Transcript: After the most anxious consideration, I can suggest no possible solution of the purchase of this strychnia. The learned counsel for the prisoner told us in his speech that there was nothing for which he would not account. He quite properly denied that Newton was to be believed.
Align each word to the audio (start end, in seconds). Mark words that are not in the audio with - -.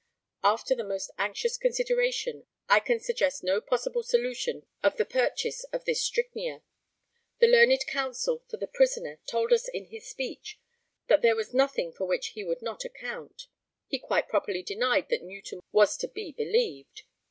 After 0.43 0.73
the 0.73 0.83
most 0.83 1.11
anxious 1.19 1.57
consideration, 1.57 2.47
I 2.67 2.79
can 2.79 2.99
suggest 2.99 3.43
no 3.43 3.61
possible 3.61 4.01
solution 4.01 4.65
of 4.81 4.97
the 4.97 5.05
purchase 5.05 5.63
of 5.65 5.85
this 5.85 6.01
strychnia. 6.03 6.63
The 7.37 7.45
learned 7.45 7.85
counsel 7.85 8.43
for 8.49 8.57
the 8.57 8.65
prisoner 8.65 9.19
told 9.27 9.53
us 9.53 9.67
in 9.67 9.85
his 9.91 10.09
speech 10.09 10.59
that 11.05 11.21
there 11.21 11.35
was 11.35 11.53
nothing 11.53 11.91
for 11.93 12.05
which 12.05 12.29
he 12.29 12.43
would 12.43 12.63
not 12.63 12.83
account. 12.83 13.45
He 13.85 13.99
quite 13.99 14.27
properly 14.27 14.63
denied 14.63 15.09
that 15.09 15.21
Newton 15.21 15.59
was 15.71 15.95
to 15.97 16.07
be 16.07 16.31
believed. 16.31 17.03